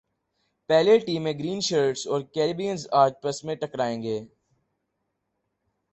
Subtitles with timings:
[0.69, 4.19] پہلے ٹی میں green shirts اور کیربیئنز اج پس میں ٹکرائیں گے